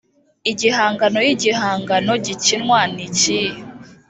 igihangano 0.51 1.19
y 1.25 1.29
igihangano 1.35 2.13
gikinwa 2.25 2.79
nikihe 2.93 3.59